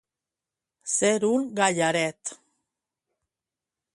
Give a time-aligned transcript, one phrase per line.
[0.93, 2.33] Ser un gallaret.